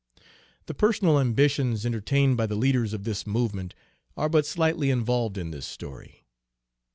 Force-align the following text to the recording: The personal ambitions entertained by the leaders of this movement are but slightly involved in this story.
The 0.65 0.73
personal 0.73 1.19
ambitions 1.19 1.85
entertained 1.85 2.35
by 2.35 2.47
the 2.47 2.55
leaders 2.55 2.91
of 2.93 3.03
this 3.03 3.27
movement 3.27 3.75
are 4.17 4.29
but 4.29 4.47
slightly 4.47 4.89
involved 4.89 5.37
in 5.37 5.51
this 5.51 5.67
story. 5.67 6.25